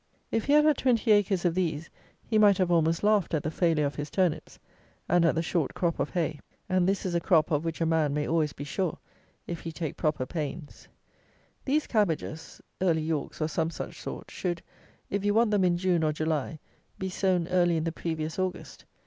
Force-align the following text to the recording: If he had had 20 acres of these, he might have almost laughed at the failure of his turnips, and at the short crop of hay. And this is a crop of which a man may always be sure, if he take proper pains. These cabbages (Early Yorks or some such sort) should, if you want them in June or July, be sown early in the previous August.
If 0.31 0.45
he 0.45 0.53
had 0.53 0.65
had 0.65 0.79
20 0.79 1.11
acres 1.11 1.45
of 1.45 1.53
these, 1.53 1.91
he 2.25 2.39
might 2.39 2.57
have 2.57 2.71
almost 2.71 3.03
laughed 3.03 3.35
at 3.35 3.43
the 3.43 3.51
failure 3.51 3.85
of 3.85 3.93
his 3.93 4.09
turnips, 4.09 4.57
and 5.07 5.23
at 5.23 5.35
the 5.35 5.43
short 5.43 5.75
crop 5.75 5.99
of 5.99 6.09
hay. 6.09 6.39
And 6.67 6.89
this 6.89 7.05
is 7.05 7.13
a 7.13 7.19
crop 7.19 7.51
of 7.51 7.63
which 7.63 7.81
a 7.81 7.85
man 7.85 8.11
may 8.11 8.27
always 8.27 8.51
be 8.51 8.63
sure, 8.63 8.97
if 9.45 9.59
he 9.59 9.71
take 9.71 9.97
proper 9.97 10.25
pains. 10.25 10.87
These 11.65 11.85
cabbages 11.85 12.59
(Early 12.81 13.03
Yorks 13.03 13.41
or 13.41 13.47
some 13.47 13.69
such 13.69 14.01
sort) 14.01 14.31
should, 14.31 14.63
if 15.11 15.23
you 15.23 15.35
want 15.35 15.51
them 15.51 15.63
in 15.63 15.77
June 15.77 16.03
or 16.03 16.13
July, 16.13 16.57
be 16.97 17.07
sown 17.07 17.47
early 17.49 17.77
in 17.77 17.83
the 17.83 17.91
previous 17.91 18.39
August. 18.39 18.85